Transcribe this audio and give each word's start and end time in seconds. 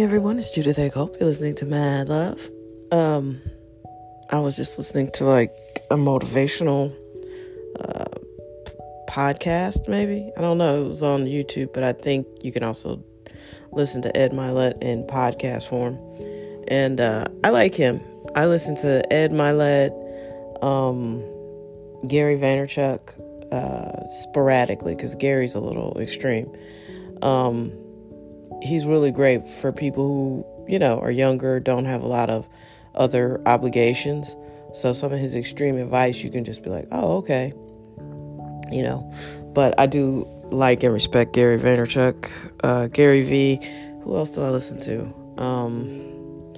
morning, 0.00 0.16
everyone. 0.16 0.38
It's 0.38 0.50
Judith 0.50 0.78
A. 0.78 0.88
Cope. 0.88 1.20
You're 1.20 1.28
listening 1.28 1.56
to 1.56 1.66
Mad 1.66 2.08
Love. 2.08 2.48
Um, 2.90 3.38
I 4.30 4.40
was 4.40 4.56
just 4.56 4.78
listening 4.78 5.10
to 5.12 5.24
like 5.24 5.52
a 5.90 5.96
motivational 5.96 6.90
uh, 7.78 8.04
p- 8.64 8.72
podcast, 9.10 9.88
maybe. 9.88 10.32
I 10.38 10.40
don't 10.40 10.56
know. 10.56 10.86
It 10.86 10.88
was 10.88 11.02
on 11.02 11.26
YouTube, 11.26 11.74
but 11.74 11.82
I 11.82 11.92
think 11.92 12.26
you 12.40 12.50
can 12.50 12.62
also 12.62 13.04
listen 13.72 14.00
to 14.00 14.16
Ed 14.16 14.32
Mylett 14.32 14.82
in 14.82 15.04
podcast 15.04 15.68
form. 15.68 15.98
And 16.68 16.98
uh, 16.98 17.26
I 17.44 17.50
like 17.50 17.74
him. 17.74 18.00
I 18.34 18.46
listen 18.46 18.76
to 18.76 19.12
Ed 19.12 19.32
Mylett, 19.32 19.92
um, 20.64 21.20
Gary 22.08 22.38
Vaynerchuk 22.38 23.52
uh, 23.52 24.08
sporadically 24.08 24.96
because 24.96 25.14
Gary's 25.14 25.54
a 25.54 25.60
little 25.60 25.94
extreme. 26.00 26.50
Um, 27.20 27.70
he's 28.62 28.86
really 28.86 29.10
great 29.10 29.48
for 29.48 29.72
people 29.72 30.06
who, 30.06 30.46
you 30.68 30.78
know, 30.78 30.98
are 31.00 31.10
younger, 31.10 31.60
don't 31.60 31.84
have 31.84 32.02
a 32.02 32.06
lot 32.06 32.30
of 32.30 32.48
other 32.94 33.40
obligations. 33.46 34.36
So 34.74 34.92
some 34.92 35.12
of 35.12 35.18
his 35.18 35.34
extreme 35.34 35.76
advice, 35.76 36.22
you 36.22 36.30
can 36.30 36.44
just 36.44 36.62
be 36.62 36.70
like, 36.70 36.86
oh, 36.92 37.18
okay. 37.18 37.52
You 38.70 38.82
know, 38.82 39.12
but 39.52 39.78
I 39.78 39.86
do 39.86 40.28
like 40.50 40.82
and 40.82 40.92
respect 40.92 41.32
Gary 41.32 41.58
Vaynerchuk, 41.58 42.30
uh, 42.62 42.86
Gary 42.88 43.22
V. 43.22 43.60
Who 44.02 44.16
else 44.16 44.30
do 44.30 44.42
I 44.42 44.50
listen 44.50 44.78
to? 44.78 45.42
Um, 45.42 46.52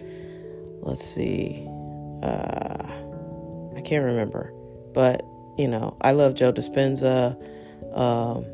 let's 0.83 1.05
see. 1.05 1.67
Uh, 2.23 2.87
I 3.77 3.81
can't 3.81 4.05
remember, 4.05 4.53
but 4.93 5.25
you 5.59 5.69
know, 5.69 5.97
I 6.03 6.13
love 6.13 6.35
Joe 6.35 6.53
Dispenza. 6.53 7.37
Um, 7.97 8.45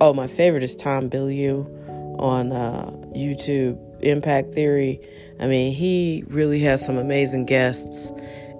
oh, 0.00 0.12
my 0.14 0.26
favorite 0.26 0.62
is 0.62 0.74
Tom 0.74 1.08
Bilyeu 1.08 1.77
on 2.18 2.52
uh, 2.52 2.90
YouTube, 3.14 3.78
Impact 4.02 4.54
Theory. 4.54 5.00
I 5.40 5.46
mean, 5.46 5.72
he 5.72 6.24
really 6.28 6.60
has 6.60 6.84
some 6.84 6.98
amazing 6.98 7.46
guests, 7.46 8.12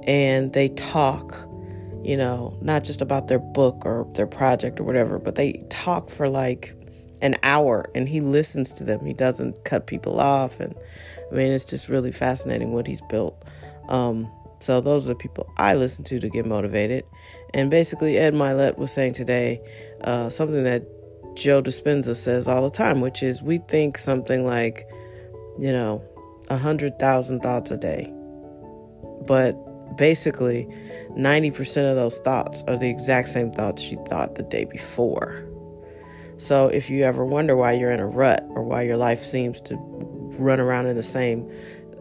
and 0.07 0.53
they 0.53 0.69
talk, 0.71 1.35
you 2.03 2.17
know, 2.17 2.57
not 2.63 2.85
just 2.85 3.03
about 3.03 3.29
their 3.29 3.39
book 3.39 3.85
or 3.85 4.07
their 4.15 4.27
project 4.27 4.81
or 4.81 4.85
whatever, 4.85 5.19
but 5.19 5.35
they 5.35 5.65
talk 5.69 6.11
for 6.11 6.29
like 6.29 6.75
an 7.21 7.37
hour 7.43 7.91
and 7.95 8.09
he 8.09 8.21
listens 8.21 8.75
to 8.75 8.85
them. 8.85 9.05
He 9.05 9.13
doesn't 9.13 9.65
cut 9.65 9.87
people 9.87 10.21
off. 10.21 10.61
And 10.61 10.75
I 11.31 11.35
mean, 11.35 11.53
it's 11.53 11.65
just 11.65 11.89
really 11.89 12.13
fascinating 12.13 12.73
what 12.73 12.87
he's 12.87 13.01
built. 13.03 13.45
Um, 13.89 14.31
so 14.61 14.81
those 14.81 15.05
are 15.07 15.09
the 15.09 15.15
people 15.15 15.53
I 15.57 15.75
listen 15.75 16.05
to 16.05 16.21
to 16.21 16.29
get 16.29 16.47
motivated. 16.47 17.05
And 17.55 17.71
basically, 17.71 18.19
Ed 18.19 18.35
Mylett 18.35 18.77
was 18.77 18.93
saying 18.93 19.15
today 19.15 19.61
uh, 20.03 20.29
something 20.31 20.65
that 20.65 20.85
Joe 21.39 21.63
Dispenza 21.63 22.17
says 22.17 22.49
all 22.49 22.63
the 22.63 22.71
time, 22.71 23.01
which 23.01 23.23
is 23.23 23.43
we 23.43 23.59
think 23.59 23.97
something 23.97 24.45
like, 24.45 24.89
you 25.59 25.73
know, 25.73 26.03
a 26.49 26.57
hundred 26.57 26.99
thousand 26.99 27.41
thoughts 27.41 27.71
a 27.71 27.77
day, 27.77 28.13
but 29.27 29.53
basically, 29.97 30.69
ninety 31.15 31.53
percent 31.53 31.87
of 31.87 31.95
those 31.95 32.19
thoughts 32.19 32.65
are 32.67 32.77
the 32.77 32.91
exact 32.91 33.29
same 33.29 33.53
thoughts 33.53 33.91
you 33.91 34.03
thought 34.09 34.35
the 34.35 34.43
day 34.43 34.65
before. 34.65 35.45
So 36.39 36.69
if 36.69 36.91
you 36.91 37.05
ever 37.05 37.25
wonder 37.25 37.57
why 37.57 37.73
you're 37.73 37.93
in 37.93 38.01
a 38.01 38.07
rut 38.07 38.45
or 38.51 38.65
why 38.65 38.83
your 38.83 38.97
life 38.97 39.23
seems 39.23 39.61
to 39.63 39.77
run 40.39 40.59
around 40.59 40.87
in 40.87 40.97
the 40.97 41.03
same 41.03 41.49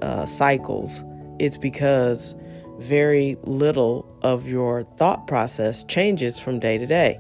uh, 0.02 0.25
cycles, 0.25 1.03
it's 1.38 1.58
because 1.58 2.33
very 2.80 3.38
little 3.43 4.08
of 4.23 4.47
your 4.47 4.83
thought 4.83 5.27
process 5.27 5.83
changes 5.83 6.39
from 6.39 6.59
day 6.59 6.77
to 6.77 6.88
day. 6.88 7.19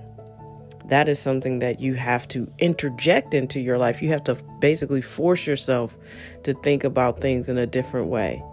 That 0.89 1.09
is 1.09 1.19
something 1.19 1.59
that 1.59 1.79
you 1.79 1.95
have 1.95 2.27
to 2.29 2.51
interject 2.59 3.33
into 3.33 3.59
your 3.59 3.77
life. 3.77 4.01
You 4.01 4.09
have 4.09 4.23
to 4.25 4.35
basically 4.59 5.01
force 5.01 5.45
yourself 5.45 5.97
to 6.43 6.53
think 6.53 6.83
about 6.83 7.19
things 7.19 7.49
in 7.49 7.57
a 7.57 7.67
different 7.67 8.07
way. 8.07 8.43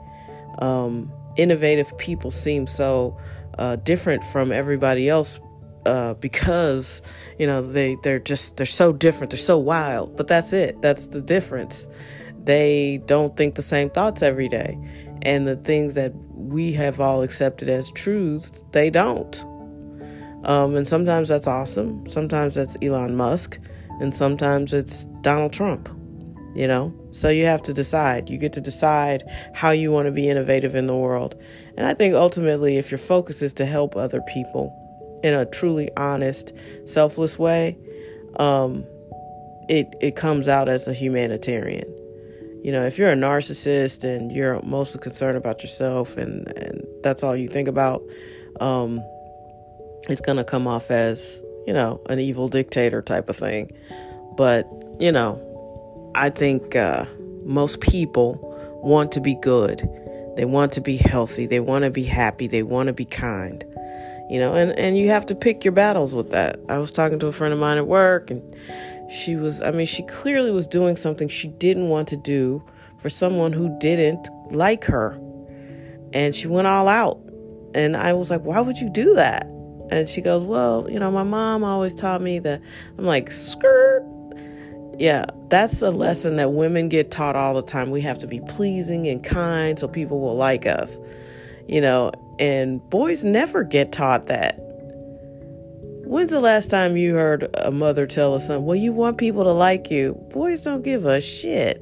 Um, 0.58 1.12
innovative 1.36 1.97
people 1.98 2.31
seem 2.31 2.66
so 2.66 3.16
uh, 3.58 3.76
different 3.76 4.25
from 4.25 4.50
everybody 4.53 5.08
else 5.08 5.38
uh, 5.86 6.14
because 6.20 7.03
you 7.38 7.47
know 7.47 7.62
they 7.62 7.97
they're 8.03 8.19
just 8.19 8.56
they're 8.56 8.66
so 8.66 8.92
different. 8.92 9.31
They're 9.31 9.38
so 9.38 9.58
wild. 9.58 10.16
But 10.16 10.28
that's 10.28 10.53
it. 10.53 10.81
That's 10.82 11.08
the 11.08 11.20
difference. 11.20 11.88
They 12.42 13.00
don't 13.06 13.37
think 13.37 13.54
the 13.54 13.62
same 13.62 13.91
thoughts 13.91 14.22
every 14.22 14.48
day, 14.48 14.78
and 15.22 15.47
the 15.47 15.56
things 15.56 15.94
that 15.94 16.12
we 16.34 16.72
have 16.75 17.00
all 17.00 17.22
accepted 17.22 17.69
as 17.69 17.91
truths, 17.92 18.64
they 18.72 18.91
don't. 18.91 19.44
Um, 20.44 20.77
and 20.77 20.87
sometimes 20.87 21.28
that's 21.28 21.47
awesome. 21.47 22.06
Sometimes 22.06 22.55
that's 22.55 22.77
Elon 22.82 23.16
Musk. 23.16 23.59
And 24.00 24.15
sometimes 24.15 24.72
it's 24.72 25.06
Donald 25.21 25.53
Trump, 25.53 25.88
you 26.55 26.66
know? 26.66 26.93
So 27.12 27.28
you 27.28 27.44
have 27.44 27.62
to 27.62 27.72
decide. 27.72 28.28
You 28.28 28.38
get 28.38 28.53
to 28.55 28.60
decide 28.60 29.22
how 29.55 29.71
you 29.71 29.93
want 29.93 30.06
to 30.06 30.12
be 30.12 30.28
innovative 30.28 30.75
in 30.75 30.87
the 30.87 30.97
world. 30.97 31.41
And 31.77 31.87
I 31.87 31.94
think 31.94 32.15
ultimately, 32.15 32.77
if 32.77 32.91
your 32.91 32.99
focus 32.99 33.41
is 33.41 33.55
to 33.55 33.66
help 33.66 33.97
other 33.97 34.21
people 34.22 34.72
in 35.22 35.32
a 35.32 35.47
truly 35.47 35.91
honest, 35.97 36.53
selfless 36.87 37.38
way, 37.38 37.78
um, 38.37 38.84
it, 39.69 39.94
it 40.00 40.16
comes 40.16 40.49
out 40.49 40.69
as 40.69 40.88
a 40.88 40.93
humanitarian 40.93 41.94
you 42.65 42.72
know, 42.72 42.82
if 42.82 42.97
you're 42.97 43.11
a 43.11 43.15
narcissist 43.15 44.05
and 44.05 44.32
you're 44.32 44.61
mostly 44.62 44.99
concerned 44.99 45.37
about 45.37 45.62
yourself 45.62 46.16
and, 46.16 46.49
and 46.56 46.82
that's 47.03 47.22
all 47.22 47.37
you 47.37 47.47
think 47.47 47.69
about, 47.69 48.03
um, 48.59 49.03
it's 50.09 50.20
going 50.20 50.37
to 50.37 50.44
come 50.44 50.66
off 50.66 50.91
as, 50.91 51.42
you 51.66 51.72
know, 51.72 52.00
an 52.09 52.20
evil 52.20 52.48
dictator 52.48 53.03
type 53.03 53.28
of 53.28 53.37
thing. 53.37 53.70
But, 54.37 54.69
you 54.98 55.12
know, 55.12 55.41
I 56.15 56.31
think 56.31 56.76
uh, 56.76 57.06
most 57.44 57.81
people 57.81 58.38
want 58.82 59.12
to 59.12 59.20
be 59.20 59.34
good. 59.37 59.88
They 60.37 60.44
want 60.44 60.72
to 60.72 60.81
be 60.81 60.97
healthy. 60.97 61.47
They 61.47 61.60
want 61.60 61.84
to 61.84 61.91
be 61.91 62.04
happy. 62.04 62.47
They 62.47 62.62
want 62.62 62.88
to 62.88 62.93
be 62.93 63.04
kind. 63.04 63.64
You 64.31 64.38
know, 64.38 64.54
and, 64.54 64.72
and 64.78 64.97
you 64.98 65.09
have 65.09 65.26
to 65.26 65.34
pick 65.34 65.64
your 65.64 65.72
battles 65.72 66.14
with 66.14 66.31
that. 66.31 66.59
I 66.69 66.78
was 66.78 66.91
talking 66.91 67.19
to 67.20 67.26
a 67.26 67.32
friend 67.32 67.53
of 67.53 67.60
mine 67.60 67.78
at 67.78 67.87
work 67.87 68.31
and 68.31 68.56
she 69.10 69.37
was, 69.37 69.60
I 69.60 69.70
mean, 69.70 69.87
she 69.87 70.03
clearly 70.04 70.50
was 70.50 70.66
doing 70.66 70.97
something 70.97 71.28
she 71.28 71.48
didn't 71.48 71.88
want 71.88 72.09
to 72.09 72.16
do 72.16 72.62
for 72.98 73.09
someone 73.10 73.53
who 73.53 73.76
didn't 73.78 74.28
like 74.50 74.84
her. 74.84 75.20
And 76.12 76.34
she 76.34 76.48
went 76.48 76.66
all 76.66 76.88
out. 76.88 77.20
And 77.75 77.97
I 77.97 78.12
was 78.14 78.31
like, 78.31 78.43
why 78.43 78.60
would 78.60 78.78
you 78.78 78.88
do 78.88 79.14
that? 79.14 79.47
And 79.94 80.09
she 80.09 80.21
goes, 80.21 80.44
well, 80.44 80.88
you 80.91 80.99
know, 80.99 81.12
my 81.12 81.22
mom 81.22 81.62
always 81.62 81.94
taught 81.94 82.21
me 82.21 82.41
that. 82.41 82.60
I'm 82.99 83.05
like, 83.05 83.31
skirt. 83.31 84.05
Yeah, 84.99 85.27
that's 85.50 85.82
a 85.82 85.91
lesson 85.91 86.34
that 86.37 86.53
women 86.53 86.88
get 86.88 87.12
taught 87.12 87.37
all 87.37 87.55
the 87.55 87.62
time. 87.62 87.93
We 87.93 88.00
have 88.00 88.19
to 88.19 88.27
be 88.27 88.41
pleasing 88.41 89.06
and 89.06 89.22
kind 89.22 89.78
so 89.78 89.87
people 89.87 90.21
will 90.21 90.37
like 90.37 90.66
us, 90.66 90.99
you 91.69 91.81
know, 91.81 92.10
and 92.41 92.81
boys 92.91 93.25
never 93.25 93.62
get 93.62 93.93
taught 93.93 94.27
that. 94.27 94.56
When's 96.06 96.32
the 96.32 96.41
last 96.41 96.71
time 96.71 96.97
you 96.97 97.15
heard 97.15 97.49
a 97.55 97.71
mother 97.71 98.06
tell 98.06 98.34
a 98.34 98.41
son, 98.41 98.65
Well, 98.65 98.76
you 98.76 98.93
want 98.93 99.16
people 99.16 99.44
to 99.44 99.53
like 99.53 99.93
you? 99.93 100.15
Boys 100.32 100.62
don't 100.62 100.82
give 100.82 101.06
a 101.06 101.21
shit. 101.21 101.81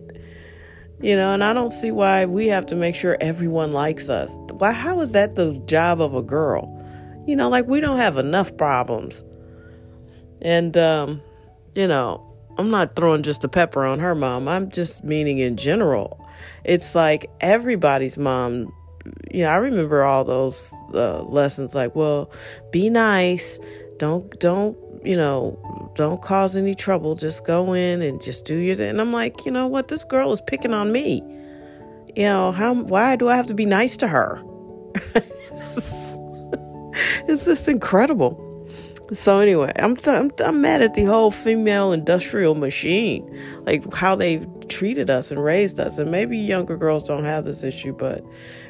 You 1.00 1.16
know, 1.16 1.32
and 1.32 1.42
I 1.42 1.54
don't 1.54 1.72
see 1.72 1.90
why 1.90 2.26
we 2.26 2.46
have 2.48 2.66
to 2.66 2.76
make 2.76 2.94
sure 2.94 3.16
everyone 3.22 3.72
likes 3.72 4.10
us. 4.10 4.36
Why 4.52 4.72
how 4.72 5.00
is 5.00 5.12
that 5.12 5.34
the 5.34 5.54
job 5.64 6.00
of 6.00 6.14
a 6.14 6.22
girl? 6.22 6.78
You 7.26 7.36
know, 7.36 7.48
like 7.48 7.66
we 7.66 7.80
don't 7.80 7.98
have 7.98 8.18
enough 8.18 8.56
problems. 8.56 9.24
And 10.40 10.76
um, 10.76 11.22
you 11.74 11.86
know, 11.86 12.24
I'm 12.58 12.70
not 12.70 12.96
throwing 12.96 13.22
just 13.22 13.40
the 13.40 13.48
pepper 13.48 13.84
on 13.84 13.98
her 13.98 14.14
mom. 14.14 14.48
I'm 14.48 14.70
just 14.70 15.04
meaning 15.04 15.38
in 15.38 15.56
general. 15.56 16.26
It's 16.64 16.94
like 16.94 17.30
everybody's 17.40 18.18
mom 18.18 18.72
yeah, 19.32 19.52
I 19.52 19.56
remember 19.56 20.04
all 20.04 20.22
those 20.22 20.72
uh, 20.94 21.22
lessons 21.22 21.74
like, 21.74 21.96
well, 21.96 22.30
be 22.70 22.88
nice, 22.88 23.58
don't 23.98 24.38
don't 24.40 24.76
you 25.04 25.16
know 25.16 25.92
don't 25.94 26.22
cause 26.22 26.56
any 26.56 26.74
trouble 26.74 27.14
just 27.14 27.44
go 27.44 27.72
in 27.72 28.02
and 28.02 28.22
just 28.22 28.44
do 28.44 28.56
your 28.56 28.74
thing 28.76 28.90
and 28.90 29.00
i'm 29.00 29.12
like 29.12 29.44
you 29.44 29.50
know 29.50 29.66
what 29.66 29.88
this 29.88 30.04
girl 30.04 30.32
is 30.32 30.40
picking 30.42 30.72
on 30.72 30.92
me 30.92 31.20
you 32.14 32.24
know 32.24 32.52
how 32.52 32.72
why 32.74 33.16
do 33.16 33.28
i 33.28 33.36
have 33.36 33.46
to 33.46 33.54
be 33.54 33.66
nice 33.66 33.96
to 33.96 34.06
her 34.06 34.42
it's 37.28 37.44
just 37.44 37.68
incredible. 37.68 38.48
So 39.12 39.40
anyway 39.40 39.72
I'm, 39.76 39.98
I'm 40.06 40.30
i'm 40.42 40.62
mad 40.62 40.80
at 40.80 40.94
the 40.94 41.04
whole 41.04 41.30
female 41.30 41.92
industrial 41.92 42.54
machine 42.54 43.28
like 43.66 43.92
how 43.92 44.14
they've 44.14 44.46
treated 44.68 45.10
us 45.10 45.30
and 45.30 45.42
raised 45.42 45.78
us. 45.78 45.98
And 45.98 46.10
maybe 46.10 46.38
younger 46.38 46.76
girls 46.76 47.04
don't 47.04 47.24
have 47.24 47.44
this 47.44 47.62
issue 47.62 47.92
but 47.92 48.24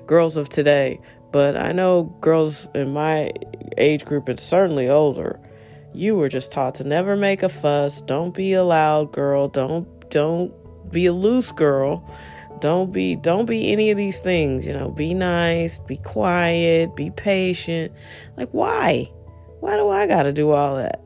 girls 0.06 0.37
of 0.37 0.49
today. 0.49 1.00
But 1.31 1.56
I 1.56 1.73
know 1.73 2.05
girls 2.21 2.69
in 2.75 2.93
my 2.93 3.33
age 3.79 4.05
group 4.05 4.29
and 4.29 4.39
certainly 4.39 4.88
older, 4.88 5.41
you 5.95 6.15
were 6.17 6.29
just 6.29 6.53
taught 6.53 6.75
to 6.77 6.85
never 6.85 7.17
make 7.17 7.43
a 7.43 7.49
fuss, 7.49 8.03
don't 8.03 8.35
be 8.35 8.53
a 8.53 8.65
loud 8.65 9.12
girl, 9.12 9.49
don't 9.49 10.11
don't 10.11 10.53
be 10.91 11.06
a 11.06 11.12
loose 11.12 11.53
girl. 11.53 12.09
Don't 12.62 12.93
be 12.93 13.17
don't 13.17 13.47
be 13.47 13.73
any 13.73 13.91
of 13.91 13.97
these 13.97 14.20
things, 14.20 14.64
you 14.64 14.73
know, 14.73 14.88
be 14.88 15.14
nice, 15.14 15.81
be 15.81 15.97
quiet, 15.97 16.94
be 16.94 17.11
patient. 17.11 17.93
Like 18.37 18.50
why? 18.53 19.11
Why 19.59 19.75
do 19.75 19.88
I 19.91 20.06
got 20.06 20.23
to 20.23 20.32
do 20.32 20.53
all 20.53 20.76
that? 20.76 21.05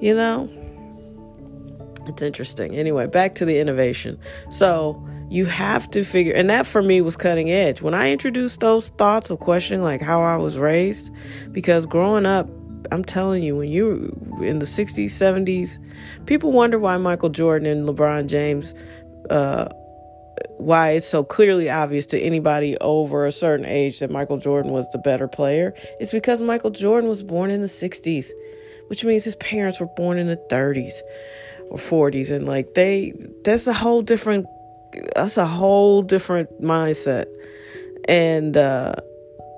You 0.00 0.12
know? 0.12 0.50
It's 2.08 2.20
interesting. 2.20 2.74
Anyway, 2.74 3.06
back 3.06 3.36
to 3.36 3.44
the 3.44 3.60
innovation. 3.60 4.18
So 4.50 5.00
you 5.30 5.46
have 5.46 5.88
to 5.92 6.02
figure, 6.02 6.32
and 6.32 6.50
that 6.50 6.66
for 6.66 6.82
me 6.82 7.00
was 7.00 7.16
cutting 7.16 7.48
edge. 7.48 7.80
When 7.80 7.94
I 7.94 8.10
introduced 8.10 8.58
those 8.58 8.88
thoughts 8.88 9.30
of 9.30 9.38
questioning, 9.38 9.84
like 9.84 10.02
how 10.02 10.20
I 10.20 10.36
was 10.36 10.58
raised, 10.58 11.12
because 11.52 11.86
growing 11.86 12.26
up, 12.26 12.50
I'm 12.90 13.04
telling 13.04 13.44
you, 13.44 13.56
when 13.56 13.68
you 13.68 14.40
in 14.40 14.58
the 14.58 14.66
60s, 14.66 15.04
70s, 15.04 15.78
people 16.26 16.50
wonder 16.50 16.76
why 16.76 16.96
Michael 16.96 17.28
Jordan 17.28 17.68
and 17.68 17.88
LeBron 17.88 18.26
James, 18.26 18.74
uh, 19.30 19.68
why 20.58 20.90
it's 20.90 21.06
so 21.06 21.24
clearly 21.24 21.70
obvious 21.70 22.06
to 22.06 22.18
anybody 22.20 22.76
over 22.78 23.26
a 23.26 23.32
certain 23.32 23.66
age 23.66 24.00
that 24.00 24.10
Michael 24.10 24.38
Jordan 24.38 24.72
was 24.72 24.88
the 24.90 24.98
better 24.98 25.28
player. 25.28 25.74
is 26.00 26.12
because 26.12 26.42
Michael 26.42 26.70
Jordan 26.70 27.08
was 27.08 27.22
born 27.22 27.50
in 27.50 27.60
the 27.60 27.66
60s, 27.66 28.30
which 28.88 29.04
means 29.04 29.24
his 29.24 29.36
parents 29.36 29.80
were 29.80 29.88
born 29.96 30.18
in 30.18 30.26
the 30.26 30.36
30s 30.50 31.00
or 31.70 31.78
40s. 31.78 32.34
And 32.34 32.46
like 32.46 32.74
they, 32.74 33.12
that's 33.44 33.66
a 33.66 33.72
whole 33.72 34.02
different, 34.02 34.46
that's 35.14 35.36
a 35.36 35.46
whole 35.46 36.02
different 36.02 36.62
mindset. 36.62 37.26
And, 38.08 38.56
uh, 38.56 38.94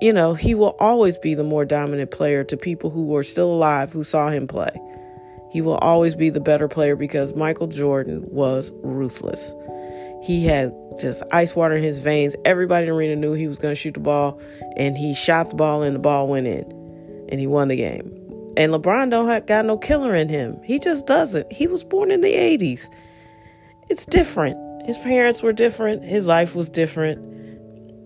you 0.01 0.13
know, 0.13 0.33
he 0.33 0.55
will 0.55 0.75
always 0.79 1.17
be 1.17 1.33
the 1.33 1.43
more 1.43 1.65
dominant 1.65 2.11
player 2.11 2.43
to 2.43 2.57
people 2.57 2.89
who 2.89 3.15
are 3.15 3.23
still 3.23 3.51
alive 3.51 3.91
who 3.91 4.03
saw 4.03 4.29
him 4.29 4.47
play. 4.47 4.69
He 5.51 5.61
will 5.61 5.77
always 5.77 6.15
be 6.15 6.29
the 6.29 6.41
better 6.41 6.67
player 6.67 6.97
because 6.97 7.33
Michael 7.33 7.67
Jordan 7.67 8.25
was 8.27 8.71
ruthless. 8.83 9.53
He 10.25 10.45
had 10.45 10.73
just 10.99 11.23
ice 11.31 11.55
water 11.55 11.75
in 11.75 11.83
his 11.83 11.99
veins. 11.99 12.35
Everybody 12.45 12.83
in 12.83 12.89
the 12.89 12.95
arena 12.95 13.15
knew 13.15 13.33
he 13.33 13.47
was 13.47 13.59
going 13.59 13.73
to 13.73 13.79
shoot 13.79 13.93
the 13.93 13.99
ball, 13.99 14.39
and 14.75 14.97
he 14.97 15.13
shot 15.13 15.49
the 15.49 15.55
ball, 15.55 15.83
and 15.83 15.95
the 15.95 15.99
ball 15.99 16.27
went 16.27 16.47
in, 16.47 16.63
and 17.29 17.39
he 17.39 17.47
won 17.47 17.67
the 17.67 17.75
game. 17.75 18.11
And 18.57 18.73
LeBron 18.73 19.09
don't 19.09 19.27
have, 19.27 19.45
got 19.45 19.65
no 19.65 19.77
killer 19.77 20.15
in 20.15 20.29
him. 20.29 20.59
He 20.63 20.79
just 20.79 21.05
doesn't. 21.05 21.51
He 21.51 21.67
was 21.67 21.83
born 21.83 22.09
in 22.09 22.21
the 22.21 22.33
80s. 22.33 22.89
It's 23.89 24.05
different. 24.05 24.57
His 24.85 24.97
parents 24.97 25.43
were 25.43 25.53
different. 25.53 26.03
His 26.03 26.25
life 26.25 26.55
was 26.55 26.69
different 26.69 27.35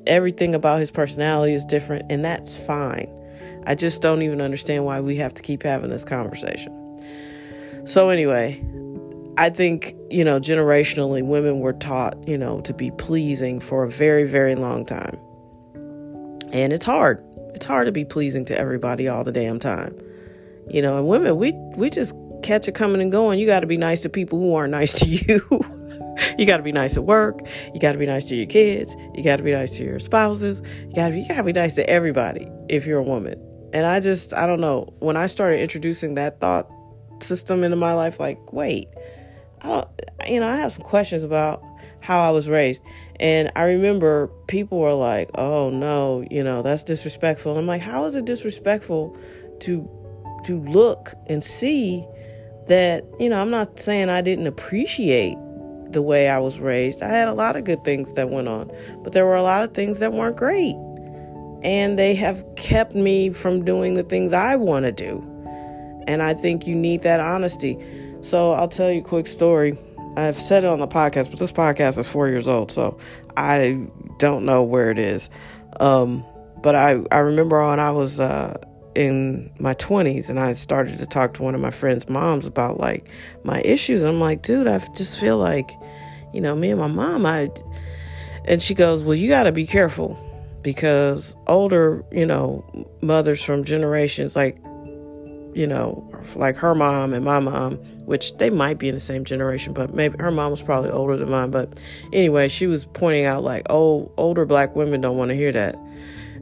everything 0.10 0.56
about 0.56 0.80
his 0.80 0.92
personality 0.92 1.54
is 1.54 1.64
different, 1.64 2.12
and 2.12 2.26
that's 2.26 2.56
fine. 2.66 3.08
I 3.66 3.76
just 3.76 4.02
don't 4.02 4.22
even 4.22 4.42
understand 4.42 4.86
why 4.86 5.00
we 5.00 5.16
have 5.18 5.34
to 5.36 5.42
keep 5.42 5.64
having 5.64 5.90
this 5.90 6.04
conversation. 6.04 6.76
So, 7.86 8.10
anyway, 8.10 8.62
I 9.40 9.50
think, 9.50 9.96
you 10.10 10.26
know, 10.26 10.38
generationally, 10.38 11.24
women 11.24 11.62
were 11.62 11.72
taught, 11.72 12.28
you 12.28 12.38
know, 12.38 12.60
to 12.62 12.74
be 12.74 12.92
pleasing 12.92 13.62
for 13.62 13.86
a 13.86 13.90
very, 13.90 14.26
very 14.26 14.54
long 14.54 14.86
time. 14.86 15.18
And 16.52 16.74
it's 16.74 16.84
hard. 16.84 17.24
It's 17.56 17.66
hard 17.66 17.86
to 17.86 17.94
be 17.94 18.04
pleasing 18.04 18.44
to 18.46 18.58
everybody 18.58 19.08
all 19.08 19.24
the 19.24 19.32
damn 19.32 19.58
time. 19.58 19.98
You 20.70 20.82
know, 20.82 20.98
and 20.98 21.08
women, 21.08 21.38
we 21.38 21.54
we 21.78 21.90
just 21.90 22.14
catch 22.44 22.68
it 22.68 22.76
coming 22.76 23.02
and 23.02 23.14
going. 23.14 23.40
You 23.40 23.46
got 23.46 23.62
to 23.62 23.66
be 23.66 23.78
nice 23.78 24.02
to 24.02 24.10
people 24.10 24.40
who 24.40 24.56
aren't 24.56 24.72
nice 24.72 24.92
to 25.00 25.06
you. 25.06 25.42
you 26.38 26.46
got 26.46 26.58
to 26.58 26.64
be 26.64 26.74
nice 26.74 26.98
at 26.98 27.06
work. 27.06 27.40
You 27.74 27.80
got 27.80 27.94
to 27.94 27.98
be 27.98 28.06
nice 28.06 28.28
to 28.28 28.36
your 28.36 28.46
kids. 28.46 28.94
You 29.16 29.24
got 29.24 29.38
to 29.38 29.44
be 29.44 29.54
nice 29.54 29.72
to 29.78 29.86
your 29.86 30.00
spouses. 30.00 30.62
You 30.90 30.96
got 30.96 31.14
you 31.14 31.26
to 31.26 31.44
be 31.44 31.54
nice 31.54 31.76
to 31.76 31.90
everybody 31.90 32.52
if 32.68 32.86
you're 32.86 33.00
a 33.00 33.04
woman. 33.04 33.42
And 33.72 33.86
I 33.86 34.02
just 34.02 34.34
I 34.34 34.46
don't 34.46 34.60
know 34.60 34.94
when 35.00 35.16
I 35.16 35.28
started 35.28 35.62
introducing 35.62 36.16
that 36.16 36.42
thought 36.42 36.70
system 37.24 37.64
into 37.64 37.78
my 37.78 37.94
life. 37.94 38.20
Like, 38.20 38.52
wait, 38.52 38.90
I 39.62 39.68
don't. 39.68 39.88
You 40.28 40.40
know, 40.40 40.48
I 40.48 40.58
have 40.58 40.72
some 40.72 40.84
questions 40.84 41.24
about 41.24 41.64
how 42.02 42.22
I 42.22 42.32
was 42.32 42.50
raised. 42.50 42.82
And 43.20 43.52
I 43.56 43.64
remember 43.64 44.28
people 44.48 44.80
were 44.80 44.94
like, 44.94 45.30
"Oh 45.36 45.70
no, 45.70 46.26
you 46.30 46.44
know, 46.44 46.62
that's 46.62 46.84
disrespectful." 46.84 47.52
And 47.52 47.60
I'm 47.60 47.68
like, 47.68 47.82
"How 47.82 48.06
is 48.06 48.16
it 48.16 48.26
disrespectful 48.26 49.18
to 49.62 49.90
to 50.46 50.60
look 50.62 51.14
and 51.28 51.44
see 51.44 52.06
that, 52.68 53.04
you 53.20 53.30
know, 53.30 53.42
I'm 53.42 53.50
not 53.50 53.80
saying 53.80 54.10
I 54.10 54.22
didn't 54.22 54.48
appreciate 54.48 55.38
the 55.92 56.02
way 56.02 56.30
I 56.30 56.38
was 56.38 56.60
raised. 56.60 57.02
I 57.02 57.08
had 57.08 57.28
a 57.28 57.34
lot 57.34 57.56
of 57.56 57.64
good 57.64 57.84
things 57.84 58.14
that 58.14 58.30
went 58.30 58.48
on, 58.48 58.72
but 59.04 59.14
there 59.14 59.26
were 59.26 59.36
a 59.36 59.44
lot 59.44 59.64
of 59.64 59.74
things 59.74 60.00
that 60.00 60.14
weren't 60.14 60.38
great. 60.38 60.76
And 61.64 62.00
they 62.00 62.16
have 62.16 62.44
kept 62.56 62.96
me 62.96 63.32
from 63.32 63.66
doing 63.66 63.96
the 63.96 64.04
things 64.04 64.32
I 64.32 64.56
want 64.56 64.86
to 64.86 64.92
do. 64.92 65.24
And 66.08 66.24
I 66.24 66.34
think 66.34 66.66
you 66.66 66.76
need 66.76 67.02
that 67.02 67.20
honesty. 67.20 67.78
So 68.22 68.52
I'll 68.52 68.68
tell 68.68 68.92
you 68.92 69.02
a 69.02 69.04
quick 69.04 69.28
story. 69.28 69.78
I've 70.18 70.38
said 70.38 70.64
it 70.64 70.68
on 70.68 70.80
the 70.80 70.88
podcast, 70.88 71.30
but 71.30 71.40
this 71.40 71.52
podcast 71.52 71.98
is 71.98 72.08
four 72.08 72.28
years 72.28 72.48
old, 72.48 72.72
so 72.72 72.98
I 73.38 73.88
don't 74.18 74.46
know 74.46 74.64
where 74.64 74.92
it 74.92 75.00
is. 75.00 75.30
Um, 75.80 76.26
but 76.62 76.76
I, 76.76 77.02
I 77.12 77.20
remember 77.20 77.66
when 77.66 77.80
I 77.80 77.92
was 77.92 78.20
uh, 78.20 78.58
in 78.96 79.52
my 79.60 79.74
20s 79.76 80.30
and 80.30 80.40
I 80.40 80.54
started 80.54 81.00
to 81.00 81.06
talk 81.06 81.36
to 81.36 81.44
one 81.44 81.56
of 81.56 81.62
my 81.62 81.72
friends' 81.72 82.10
moms 82.10 82.46
about 82.46 82.80
like 82.80 83.10
my 83.44 83.62
issues. 83.62 84.04
And 84.04 84.12
I'm 84.12 84.20
like, 84.20 84.42
dude, 84.42 84.68
I 84.68 84.80
just 84.94 85.20
feel 85.20 85.38
like, 85.38 85.72
you 86.34 86.42
know, 86.42 86.56
me 86.56 86.72
and 86.72 86.80
my 86.80 86.88
mom, 86.88 87.26
I, 87.26 87.50
and 88.46 88.62
she 88.62 88.74
goes, 88.74 89.04
well, 89.04 89.16
you 89.16 89.30
got 89.30 89.44
to 89.44 89.52
be 89.52 89.66
careful 89.66 90.18
because 90.64 91.36
older, 91.48 92.04
you 92.12 92.26
know, 92.26 92.66
mothers 93.02 93.44
from 93.44 93.64
generations 93.64 94.36
like, 94.36 94.58
you 95.54 95.66
know, 95.66 96.10
like 96.36 96.58
her 96.58 96.76
mom 96.76 97.14
and 97.14 97.24
my 97.24 97.40
mom, 97.40 97.80
which 98.10 98.36
they 98.38 98.50
might 98.50 98.80
be 98.80 98.90
in 98.90 98.96
the 98.96 99.00
same 99.00 99.24
generation, 99.24 99.72
but 99.72 99.94
maybe 99.94 100.18
her 100.18 100.32
mom 100.32 100.50
was 100.50 100.64
probably 100.64 100.90
older 100.90 101.16
than 101.16 101.30
mine. 101.30 101.52
But 101.52 101.80
anyway, 102.12 102.48
she 102.48 102.66
was 102.66 102.86
pointing 102.86 103.26
out 103.26 103.44
like, 103.44 103.68
oh, 103.70 104.12
older 104.18 104.48
black 104.48 104.76
women 104.76 105.00
don't 105.00 105.16
want 105.16 105.30
to 105.30 105.36
hear 105.36 105.52
that. 105.52 105.76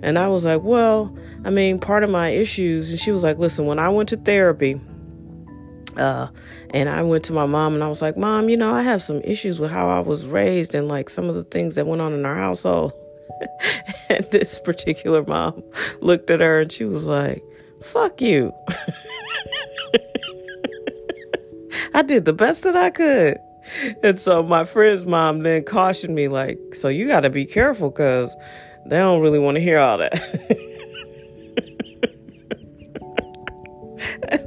And 0.01 0.17
I 0.17 0.29
was 0.29 0.45
like, 0.45 0.61
well, 0.63 1.13
I 1.43 1.49
mean, 1.49 1.77
part 1.77 2.05
of 2.05 2.09
my 2.09 2.29
issues, 2.29 2.91
and 2.91 2.97
she 2.97 3.11
was 3.11 3.21
like, 3.21 3.37
listen, 3.37 3.65
when 3.65 3.79
I 3.79 3.89
went 3.89 4.07
to 4.09 4.15
therapy, 4.15 4.79
uh, 5.97 6.29
and 6.69 6.87
I 6.87 7.03
went 7.03 7.25
to 7.25 7.33
my 7.33 7.45
mom 7.45 7.73
and 7.73 7.83
I 7.83 7.89
was 7.89 8.01
like, 8.01 8.15
Mom, 8.15 8.47
you 8.47 8.55
know, 8.55 8.73
I 8.73 8.83
have 8.83 9.01
some 9.01 9.19
issues 9.21 9.59
with 9.59 9.71
how 9.71 9.89
I 9.89 9.99
was 9.99 10.25
raised 10.25 10.73
and 10.73 10.87
like 10.87 11.09
some 11.09 11.27
of 11.27 11.35
the 11.35 11.43
things 11.43 11.75
that 11.75 11.85
went 11.85 12.01
on 12.01 12.13
in 12.13 12.25
our 12.25 12.35
household. 12.35 12.93
and 14.09 14.23
this 14.31 14.59
particular 14.59 15.23
mom 15.23 15.63
looked 16.01 16.29
at 16.29 16.39
her 16.39 16.61
and 16.61 16.71
she 16.71 16.85
was 16.85 17.07
like, 17.07 17.43
Fuck 17.81 18.21
you. 18.21 18.53
I 21.97 22.03
did 22.03 22.25
the 22.25 22.33
best 22.33 22.61
that 22.61 22.75
I 22.75 22.91
could. 22.91 23.39
And 24.03 24.19
so 24.19 24.43
my 24.43 24.65
friend's 24.65 25.07
mom 25.07 25.39
then 25.39 25.63
cautioned 25.63 26.13
me, 26.13 26.27
like, 26.27 26.59
so 26.73 26.89
you 26.89 27.07
got 27.07 27.21
to 27.21 27.31
be 27.31 27.43
careful 27.43 27.89
because 27.89 28.35
they 28.85 28.97
don't 28.97 29.19
really 29.19 29.39
want 29.39 29.55
to 29.55 29.61
hear 29.61 29.79
all 29.79 29.97
that. 29.97 30.11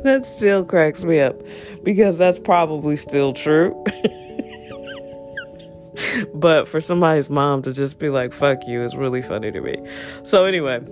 that 0.05 0.27
still 0.27 0.65
cracks 0.65 1.03
me 1.03 1.19
up 1.19 1.43
because 1.83 2.17
that's 2.17 2.39
probably 2.39 2.95
still 2.95 3.33
true. 3.33 3.75
but 6.33 6.69
for 6.69 6.81
somebody's 6.81 7.29
mom 7.29 7.63
to 7.63 7.73
just 7.73 7.99
be 7.99 8.11
like, 8.11 8.33
fuck 8.33 8.65
you 8.69 8.81
is 8.81 8.95
really 8.95 9.23
funny 9.23 9.51
to 9.51 9.61
me. 9.61 9.75
So, 10.23 10.45
anyway, 10.45 10.83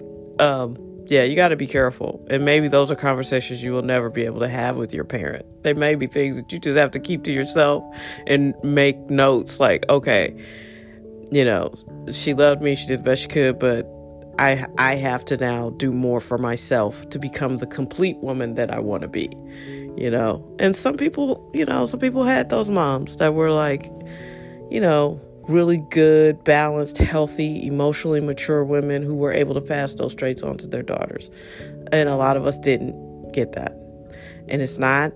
um, 0.41 0.75
yeah, 1.11 1.23
you 1.23 1.37
got 1.37 1.49
to 1.49 1.57
be 1.57 1.67
careful. 1.67 2.25
And 2.29 2.45
maybe 2.45 2.69
those 2.69 2.91
are 2.91 2.97
conversations 2.97 3.63
you 3.63 3.73
will 3.73 3.83
never 3.83 4.11
be 4.11 4.25
able 4.25 4.41
to 4.41 4.49
have 4.49 4.77
with 4.77 4.93
your 4.93 5.05
parent. 5.05 5.47
They 5.63 5.73
may 5.73 5.95
be 5.95 6.07
things 6.07 6.37
that 6.37 6.53
you 6.53 6.59
just 6.59 6.77
have 6.77 6.91
to 6.93 7.01
keep 7.01 7.25
to 7.25 7.33
yourself 7.33 7.83
and 8.27 8.55
make 8.63 8.99
notes 9.11 9.59
like, 9.59 9.89
okay, 9.89 10.35
you 11.31 11.45
know, 11.45 11.73
she 12.13 12.35
loved 12.35 12.63
me, 12.63 12.75
she 12.75 12.87
did 12.87 13.01
the 13.01 13.05
best 13.05 13.23
she 13.23 13.29
could, 13.29 13.59
but 13.59 13.87
I 14.39 14.67
I 14.79 14.95
have 14.97 15.25
to 15.27 15.37
now 15.37 15.71
do 15.71 15.93
more 15.93 16.21
for 16.21 16.39
myself 16.39 17.09
to 17.11 17.19
become 17.19 17.57
the 17.57 17.67
complete 17.67 18.19
woman 18.19 18.55
that 18.55 18.71
I 18.71 18.79
want 18.79 19.03
to 19.03 19.09
be. 19.09 19.31
You 19.97 20.11
know. 20.11 20.45
And 20.61 20.77
some 20.77 20.97
people, 20.97 21.51
you 21.55 21.65
know, 21.65 21.87
some 21.87 22.01
people 22.01 22.23
had 22.23 22.51
those 22.51 22.71
moms 22.71 23.17
that 23.17 23.35
were 23.35 23.51
like, 23.51 23.91
you 24.71 24.81
know, 24.81 25.21
really 25.49 25.79
good, 25.91 26.45
balanced, 26.45 26.99
healthy, 26.99 27.67
emotionally 27.67 28.21
mature 28.21 28.63
women 28.63 29.03
who 29.03 29.15
were 29.15 29.33
able 29.33 29.55
to 29.55 29.61
pass 29.61 29.95
those 29.95 30.15
traits 30.15 30.43
on 30.43 30.59
to 30.59 30.67
their 30.67 30.83
daughters. 30.83 31.31
And 31.91 32.09
a 32.09 32.17
lot 32.17 32.37
of 32.37 32.47
us 32.47 32.59
didn't 32.59 33.33
get 33.33 33.53
that. 33.53 33.73
And 34.49 34.63
it's 34.63 34.79
not 34.79 35.13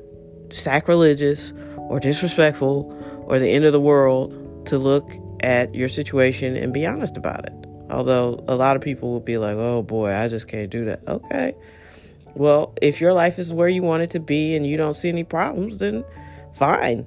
sacrilegious 0.51 1.53
or 1.77 2.01
disrespectful 2.01 3.25
or 3.27 3.39
the 3.39 3.51
end 3.51 3.65
of 3.65 3.73
the 3.73 3.81
world 3.81 4.67
to 4.67 4.79
look 4.79 5.11
at 5.41 5.75
your 5.75 5.89
situation 5.89 6.57
and 6.57 6.73
be 6.73 6.87
honest 6.87 7.17
about 7.17 7.45
it. 7.45 7.53
Although 7.91 8.43
a 8.49 8.57
lot 8.57 8.77
of 8.77 8.83
people 8.83 9.13
will 9.13 9.21
be 9.21 9.37
like, 9.37 9.57
oh 9.57 9.83
boy, 9.83 10.15
I 10.15 10.29
just 10.29 10.49
can't 10.49 10.71
do 10.71 10.87
that. 10.87 11.01
Okay. 11.07 11.55
Well, 12.35 12.75
if 12.81 13.01
your 13.01 13.13
life 13.13 13.39
is 13.39 13.53
where 13.53 13.69
you 13.69 13.83
want 13.83 14.03
it 14.03 14.11
to 14.11 14.21
be 14.21 14.57
and 14.57 14.67
you 14.67 14.79
don't 14.79 14.95
see 14.95 15.11
any 15.11 15.25
problems, 15.25 15.79
then 15.79 16.05
fine. 16.55 17.07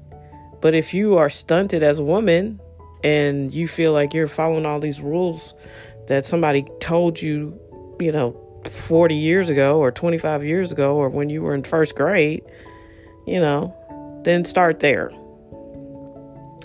But 0.62 0.75
if 0.75 0.94
you 0.94 1.17
are 1.17 1.29
stunted 1.29 1.82
as 1.82 1.98
a 1.98 2.03
woman 2.03 2.60
and 3.05 3.53
you 3.53 3.67
feel 3.67 3.93
like 3.93 4.15
you're 4.15 4.27
following 4.27 4.65
all 4.65 4.79
these 4.79 5.00
rules 5.00 5.53
that 6.07 6.25
somebody 6.25 6.65
told 6.79 7.21
you, 7.21 7.57
you 8.00 8.12
know, 8.12 8.35
40 8.65 9.13
years 9.13 9.47
ago 9.47 9.77
or 9.77 9.91
25 9.91 10.43
years 10.43 10.71
ago 10.71 10.95
or 10.95 11.07
when 11.07 11.29
you 11.29 11.43
were 11.43 11.53
in 11.53 11.63
first 11.63 11.95
grade, 11.95 12.41
you 13.27 13.39
know, 13.39 13.74
then 14.24 14.43
start 14.43 14.79
there 14.79 15.09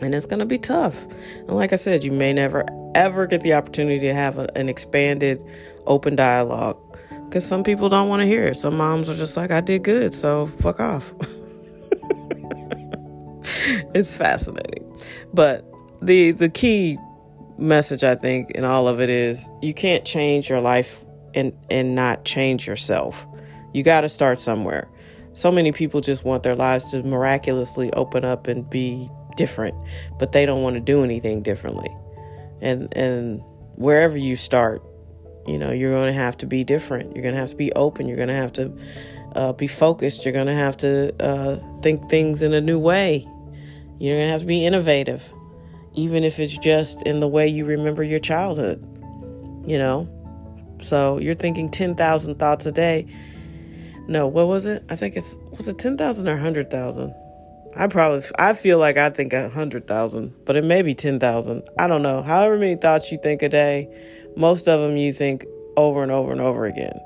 and 0.00 0.14
it's 0.14 0.24
going 0.24 0.40
to 0.40 0.46
be 0.46 0.56
tough. 0.56 1.04
And 1.40 1.50
like 1.50 1.74
I 1.74 1.76
said, 1.76 2.04
you 2.04 2.10
may 2.10 2.32
never 2.32 2.64
ever 2.94 3.26
get 3.26 3.42
the 3.42 3.52
opportunity 3.52 3.98
to 4.00 4.14
have 4.14 4.38
a, 4.38 4.48
an 4.56 4.70
expanded, 4.70 5.40
open 5.86 6.16
dialogue 6.16 6.78
because 7.26 7.46
some 7.46 7.62
people 7.62 7.90
don't 7.90 8.08
want 8.08 8.22
to 8.22 8.26
hear 8.26 8.46
it. 8.46 8.56
Some 8.56 8.78
moms 8.78 9.10
are 9.10 9.14
just 9.14 9.36
like, 9.36 9.50
I 9.50 9.60
did 9.60 9.82
good, 9.82 10.14
so 10.14 10.46
fuck 10.46 10.80
off. 10.80 11.12
it's 13.94 14.16
fascinating. 14.16 14.86
But 15.34 15.69
the 16.02 16.32
the 16.32 16.48
key 16.48 16.98
message 17.58 18.04
I 18.04 18.14
think 18.14 18.52
in 18.52 18.64
all 18.64 18.88
of 18.88 19.00
it 19.00 19.10
is 19.10 19.50
you 19.60 19.74
can't 19.74 20.04
change 20.04 20.48
your 20.48 20.60
life 20.60 21.04
and 21.34 21.52
and 21.70 21.94
not 21.94 22.24
change 22.24 22.66
yourself. 22.66 23.26
You 23.72 23.82
got 23.82 24.00
to 24.02 24.08
start 24.08 24.38
somewhere. 24.38 24.88
So 25.32 25.52
many 25.52 25.72
people 25.72 26.00
just 26.00 26.24
want 26.24 26.42
their 26.42 26.56
lives 26.56 26.90
to 26.90 27.02
miraculously 27.02 27.92
open 27.92 28.24
up 28.24 28.48
and 28.48 28.68
be 28.68 29.08
different, 29.36 29.76
but 30.18 30.32
they 30.32 30.44
don't 30.44 30.62
want 30.62 30.74
to 30.74 30.80
do 30.80 31.04
anything 31.04 31.42
differently. 31.42 31.94
And 32.60 32.92
and 32.96 33.42
wherever 33.76 34.16
you 34.16 34.36
start, 34.36 34.82
you 35.46 35.56
know, 35.56 35.70
you're 35.70 35.92
going 35.92 36.08
to 36.08 36.18
have 36.18 36.36
to 36.38 36.46
be 36.46 36.64
different. 36.64 37.14
You're 37.14 37.22
going 37.22 37.34
to 37.34 37.40
have 37.40 37.50
to 37.50 37.56
be 37.56 37.72
open. 37.72 38.08
You're 38.08 38.16
going 38.16 38.28
to 38.28 38.34
have 38.34 38.52
to 38.54 38.76
uh, 39.34 39.52
be 39.52 39.66
focused. 39.66 40.24
You're 40.24 40.32
going 40.32 40.48
to 40.48 40.54
have 40.54 40.76
to 40.78 41.14
uh, 41.22 41.58
think 41.82 42.10
things 42.10 42.42
in 42.42 42.52
a 42.52 42.60
new 42.60 42.78
way. 42.78 43.26
You're 43.98 44.16
going 44.16 44.26
to 44.26 44.32
have 44.32 44.40
to 44.40 44.46
be 44.46 44.66
innovative, 44.66 45.32
even 45.94 46.24
if 46.24 46.38
it's 46.38 46.56
just 46.58 47.02
in 47.02 47.20
the 47.20 47.28
way 47.28 47.46
you 47.48 47.64
remember 47.64 48.02
your 48.02 48.18
childhood, 48.18 48.82
you 49.66 49.78
know? 49.78 50.08
So 50.82 51.18
you're 51.18 51.34
thinking 51.34 51.68
10,000 51.68 52.38
thoughts 52.38 52.66
a 52.66 52.72
day. 52.72 53.06
No, 54.08 54.26
what 54.26 54.48
was 54.48 54.66
it? 54.66 54.82
I 54.88 54.96
think 54.96 55.16
it's, 55.16 55.38
was 55.56 55.68
it 55.68 55.78
10,000 55.78 56.28
or 56.28 56.32
100,000? 56.32 57.14
I 57.76 57.86
probably, 57.86 58.26
I 58.38 58.54
feel 58.54 58.78
like 58.78 58.96
I 58.96 59.10
think 59.10 59.32
a 59.32 59.42
100,000, 59.42 60.34
but 60.44 60.56
it 60.56 60.64
may 60.64 60.82
be 60.82 60.94
10,000. 60.94 61.68
I 61.78 61.86
don't 61.86 62.02
know. 62.02 62.22
However 62.22 62.58
many 62.58 62.74
thoughts 62.74 63.12
you 63.12 63.18
think 63.22 63.42
a 63.42 63.48
day, 63.48 63.88
most 64.36 64.68
of 64.68 64.80
them 64.80 64.96
you 64.96 65.12
think 65.12 65.44
over 65.76 66.02
and 66.02 66.10
over 66.10 66.32
and 66.32 66.40
over 66.40 66.66
again. 66.66 66.98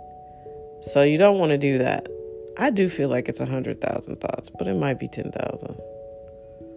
So 0.82 1.02
you 1.02 1.18
don't 1.18 1.38
want 1.38 1.50
to 1.50 1.58
do 1.58 1.78
that. 1.78 2.08
I 2.56 2.70
do 2.70 2.88
feel 2.88 3.08
like 3.08 3.28
it's 3.28 3.40
100,000 3.40 4.16
thoughts, 4.20 4.50
but 4.56 4.68
it 4.68 4.74
might 4.74 4.98
be 4.98 5.08
10,000. 5.08 5.80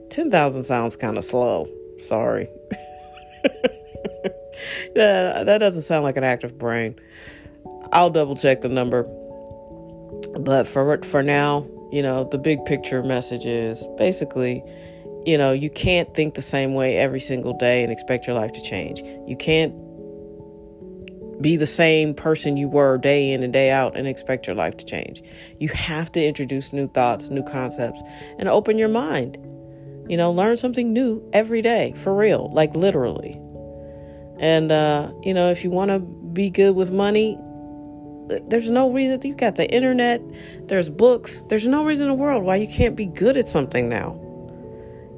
10,000 0.09 0.63
sounds 0.63 0.95
kind 0.95 1.17
of 1.17 1.23
slow. 1.23 1.69
Sorry. 1.99 2.49
that, 4.95 5.45
that 5.45 5.57
doesn't 5.59 5.83
sound 5.83 6.03
like 6.03 6.17
an 6.17 6.23
active 6.23 6.57
brain. 6.57 6.99
I'll 7.91 8.09
double 8.09 8.35
check 8.35 8.61
the 8.61 8.69
number. 8.69 9.03
But 10.39 10.67
for 10.67 11.01
for 11.03 11.23
now, 11.23 11.67
you 11.91 12.01
know, 12.01 12.27
the 12.29 12.37
big 12.37 12.63
picture 12.65 13.03
message 13.03 13.45
is 13.45 13.85
basically, 13.97 14.63
you 15.25 15.37
know, 15.37 15.51
you 15.51 15.69
can't 15.69 16.13
think 16.13 16.35
the 16.35 16.41
same 16.41 16.73
way 16.73 16.97
every 16.97 17.19
single 17.19 17.53
day 17.57 17.83
and 17.83 17.91
expect 17.91 18.27
your 18.27 18.35
life 18.35 18.51
to 18.53 18.61
change. 18.61 19.01
You 19.27 19.35
can't 19.37 19.73
be 21.41 21.55
the 21.55 21.67
same 21.67 22.13
person 22.13 22.57
you 22.57 22.67
were 22.67 22.97
day 22.97 23.31
in 23.31 23.43
and 23.43 23.53
day 23.53 23.69
out 23.69 23.95
and 23.95 24.07
expect 24.07 24.47
your 24.47 24.55
life 24.55 24.75
to 24.77 24.85
change. 24.85 25.21
You 25.59 25.69
have 25.69 26.11
to 26.13 26.25
introduce 26.25 26.73
new 26.73 26.87
thoughts, 26.87 27.29
new 27.29 27.43
concepts, 27.43 28.01
and 28.39 28.49
open 28.49 28.77
your 28.77 28.89
mind. 28.89 29.37
You 30.07 30.17
know, 30.17 30.31
learn 30.31 30.57
something 30.57 30.93
new 30.93 31.27
every 31.33 31.61
day, 31.61 31.93
for 31.97 32.15
real, 32.15 32.49
like 32.53 32.75
literally. 32.75 33.39
And, 34.39 34.71
uh, 34.71 35.11
you 35.23 35.33
know, 35.33 35.51
if 35.51 35.63
you 35.63 35.71
want 35.71 35.89
to 35.89 35.99
be 35.99 36.49
good 36.49 36.75
with 36.75 36.91
money, 36.91 37.37
there's 38.47 38.69
no 38.69 38.91
reason 38.91 39.21
You've 39.23 39.37
got 39.37 39.55
the 39.55 39.69
internet, 39.69 40.21
there's 40.67 40.89
books, 40.89 41.43
there's 41.49 41.67
no 41.67 41.83
reason 41.83 42.03
in 42.05 42.11
the 42.11 42.17
world 42.17 42.43
why 42.43 42.57
you 42.57 42.67
can't 42.67 42.95
be 42.95 43.05
good 43.05 43.37
at 43.37 43.47
something 43.47 43.89
now. 43.89 44.19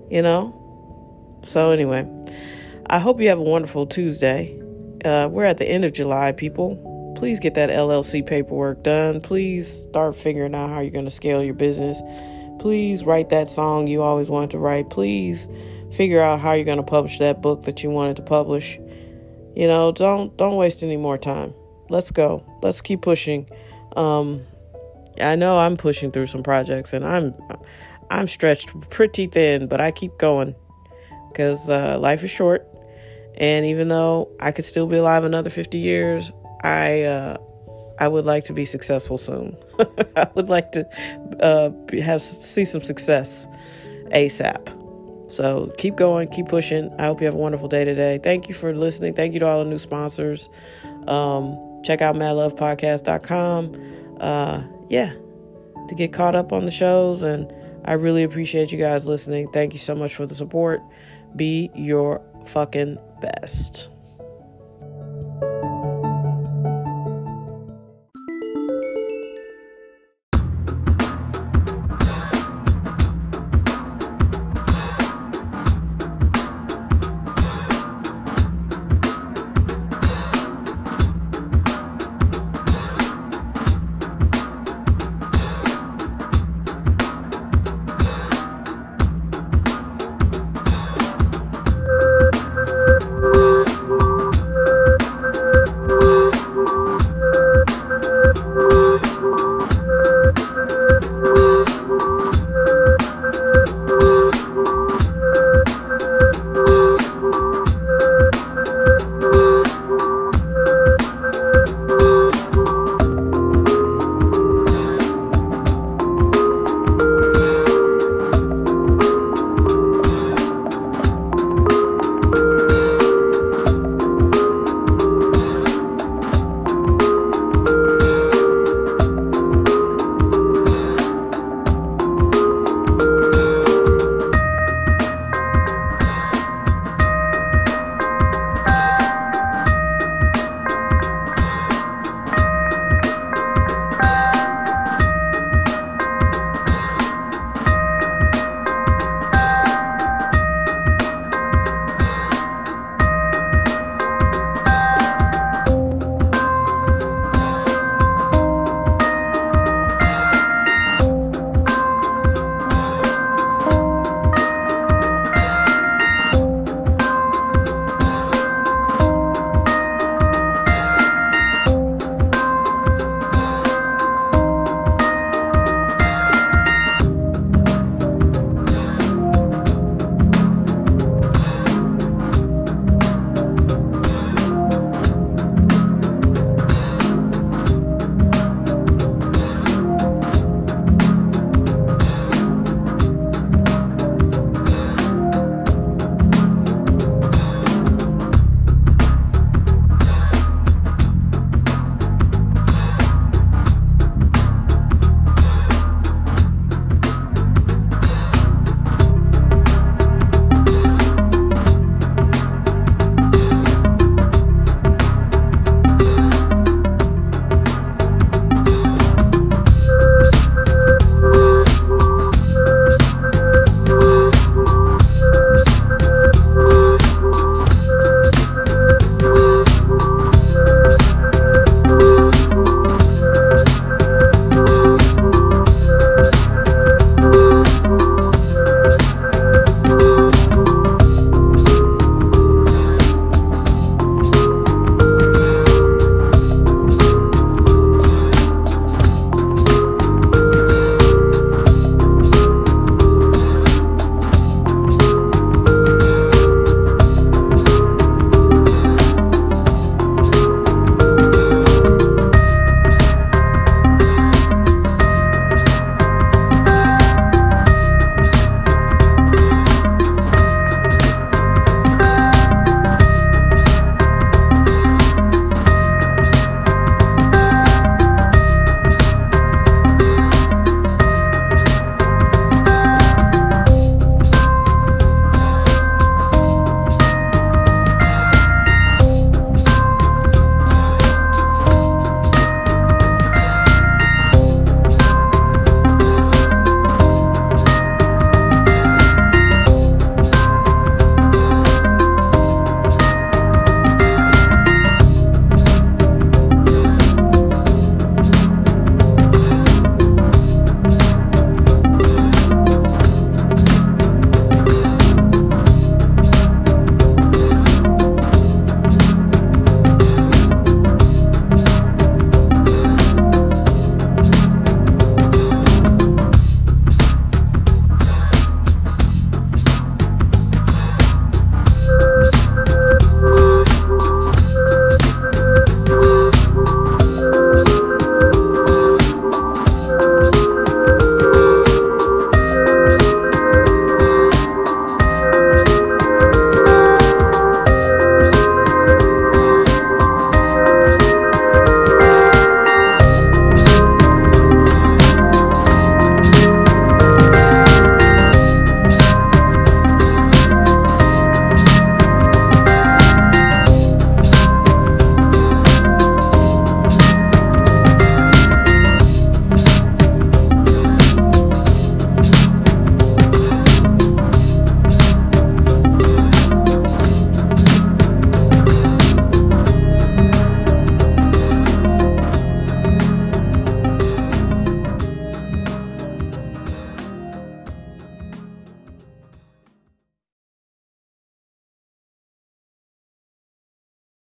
You 0.10 0.22
know? 0.22 0.56
So, 1.44 1.72
anyway, 1.72 2.08
I 2.88 3.00
hope 3.00 3.22
you 3.22 3.30
have 3.30 3.40
a 3.40 3.44
wonderful 3.44 3.86
Tuesday. 3.86 4.60
Uh, 5.06 5.28
we're 5.32 5.46
at 5.46 5.58
the 5.58 5.66
end 5.66 5.86
of 5.86 5.94
July, 5.94 6.32
people. 6.32 7.14
Please 7.18 7.40
get 7.40 7.56
that 7.56 7.70
LLC 7.70 8.26
paperwork 8.26 8.84
done. 8.84 9.22
Please 9.22 9.68
start 9.90 10.16
figuring 10.16 10.56
out 10.56 10.70
how 10.70 10.80
you're 10.80 10.92
going 10.92 11.06
to 11.06 11.12
scale 11.12 11.44
your 11.44 11.54
business. 11.54 12.02
Please 12.60 13.04
write 13.04 13.30
that 13.30 13.50
song 13.50 13.88
you 13.88 14.02
always 14.02 14.30
wanted 14.30 14.52
to 14.52 14.60
write. 14.60 14.90
Please 14.90 15.48
figure 15.92 16.22
out 16.22 16.40
how 16.40 16.54
you're 16.54 16.66
going 16.66 16.78
to 16.78 16.84
publish 16.84 17.18
that 17.20 17.42
book 17.42 17.64
that 17.64 17.84
you 17.84 17.90
wanted 17.90 18.16
to 18.18 18.22
publish. 18.22 18.80
You 19.56 19.68
know, 19.68 19.92
don't 19.92 20.36
don't 20.38 20.56
waste 20.56 20.84
any 20.84 20.98
more 20.98 21.18
time. 21.18 21.54
Let's 21.90 22.12
go. 22.12 22.46
Let's 22.62 22.82
keep 22.82 23.02
pushing. 23.02 23.50
Um, 23.96 24.46
I 25.20 25.36
know 25.36 25.58
I'm 25.58 25.76
pushing 25.78 26.12
through 26.12 26.28
some 26.28 26.44
projects 26.44 26.94
and 26.94 27.06
I'm 27.06 27.34
I'm 28.10 28.28
stretched 28.28 28.70
pretty 28.90 29.28
thin, 29.28 29.68
but 29.68 29.82
I 29.82 29.92
keep 29.92 30.18
going 30.18 30.56
because 31.30 31.70
uh, 31.70 31.98
life 32.00 32.24
is 32.24 32.32
short 32.32 32.68
and 33.40 33.66
even 33.66 33.88
though 33.88 34.30
I 34.40 34.52
could 34.52 34.66
still 34.66 34.86
be 34.86 34.98
alive 34.98 35.24
another 35.24 35.50
50 35.50 35.78
years, 35.78 36.32
I 36.62 37.04
uh, 37.04 37.38
I 38.00 38.08
would 38.08 38.26
like 38.26 38.46
to 38.46 38.54
be 38.54 38.66
successful 38.66 39.18
soon. 39.18 39.56
I 40.16 40.28
would 40.34 40.50
like 40.50 40.72
to 40.74 40.88
uh, 41.44 41.72
have 42.02 42.22
see 42.22 42.66
some 42.66 42.82
success 42.82 43.48
ASAP. 44.08 44.76
So 45.30 45.72
keep 45.78 45.96
going, 45.96 46.30
keep 46.30 46.48
pushing. 46.48 46.92
I 46.98 47.06
hope 47.06 47.22
you 47.22 47.26
have 47.26 47.36
a 47.36 47.38
wonderful 47.38 47.68
day 47.68 47.86
today. 47.86 48.20
Thank 48.24 48.50
you 48.50 48.56
for 48.56 48.74
listening. 48.74 49.14
Thank 49.14 49.34
you 49.34 49.40
to 49.42 49.48
all 49.48 49.64
the 49.64 49.70
new 49.70 49.78
sponsors. 49.78 50.50
Um, 51.08 51.82
check 51.84 52.02
out 52.02 52.16
madlovepodcast.com. 52.16 54.18
Uh, 54.20 54.64
yeah, 54.90 55.14
to 55.88 55.96
get 55.96 56.14
caught 56.14 56.36
up 56.36 56.52
on 56.52 56.66
the 56.66 56.72
shows. 56.72 57.22
And 57.22 57.54
I 57.86 57.94
really 57.94 58.24
appreciate 58.24 58.72
you 58.72 58.80
guys 58.80 59.08
listening. 59.08 59.52
Thank 59.52 59.74
you 59.74 59.80
so 59.80 59.94
much 59.94 60.16
for 60.16 60.26
the 60.26 60.36
support. 60.36 60.82
Be 61.36 61.70
your 61.76 62.22
fucking 62.48 62.98
best. 63.22 63.90